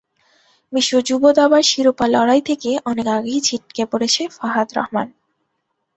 বিশ্ব 0.73 0.93
যুব 1.07 1.23
দাবার 1.37 1.63
শিরোপা 1.63 2.05
লড়াই 2.07 2.41
থেকে 2.49 2.69
অনেক 2.85 3.07
আগেই 3.17 3.39
ছিটকে 3.47 3.83
পড়েছে 3.91 4.21
ফাহাদ 4.37 4.67
রহমান। 4.77 5.07